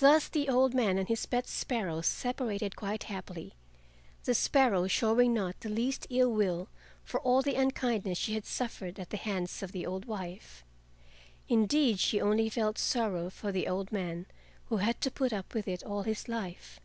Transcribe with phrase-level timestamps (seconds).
[0.00, 3.54] Thus the old man and his pet sparrow separated quite happily,
[4.24, 6.68] the sparrow showing not the least ill will
[7.04, 10.62] for all the unkindness she had suffered at the hands of the old wife.
[11.48, 14.26] Indeed, she only felt sorrow for the old man
[14.66, 16.78] who had to put up with it all his life.